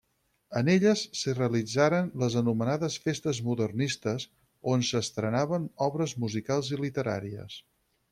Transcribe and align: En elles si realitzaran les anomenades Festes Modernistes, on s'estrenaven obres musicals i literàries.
En 0.59 0.69
elles 0.75 1.01
si 1.17 1.33
realitzaran 1.39 2.07
les 2.23 2.37
anomenades 2.41 2.95
Festes 3.03 3.41
Modernistes, 3.49 4.25
on 4.73 4.87
s'estrenaven 4.89 5.69
obres 5.89 6.17
musicals 6.25 6.73
i 6.75 6.81
literàries. 6.87 7.59